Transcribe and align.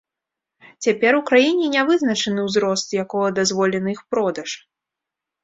Цяпер 0.85 1.11
у 1.17 1.19
краіне 1.31 1.65
не 1.75 1.83
вызначаны 1.89 2.47
ўзрост, 2.47 2.85
з 2.89 2.93
якога 3.05 3.27
дазволены 3.41 3.89
іх 3.95 4.01
продаж. 4.17 4.49